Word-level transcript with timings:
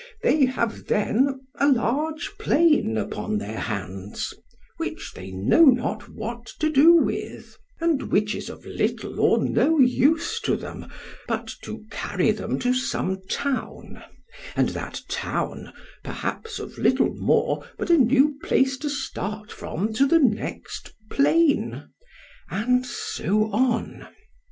they 0.23 0.45
have 0.45 0.87
then 0.87 1.41
a 1.59 1.71
large 1.71 2.31
plain 2.39 2.97
upon 2.97 3.37
their 3.37 3.59
hands, 3.59 4.33
which 4.77 5.11
they 5.13 5.29
know 5.29 5.65
not 5.65 6.09
what 6.09 6.43
to 6.47 6.71
do 6.71 6.93
with—and 6.95 8.09
which 8.11 8.33
is 8.33 8.49
of 8.49 8.65
little 8.65 9.19
or 9.19 9.37
no 9.37 9.77
use 9.77 10.39
to 10.39 10.55
them 10.57 10.87
but 11.27 11.53
to 11.61 11.85
carry 11.91 12.31
them 12.31 12.57
to 12.57 12.73
some 12.73 13.21
town; 13.29 14.01
and 14.55 14.69
that 14.69 14.99
town, 15.07 15.71
perhaps 16.03 16.57
of 16.57 16.79
little 16.79 17.13
more, 17.13 17.63
but 17.77 17.91
a 17.91 17.95
new 17.99 18.39
place 18.41 18.77
to 18.79 18.89
start 18.89 19.51
from 19.51 19.93
to 19.93 20.07
the 20.07 20.17
next 20.17 20.95
plain——and 21.11 22.87
so 22.87 23.51
on. 23.51 24.07